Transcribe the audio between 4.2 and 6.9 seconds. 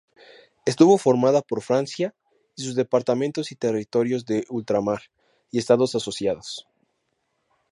de ultramar y estados asociados.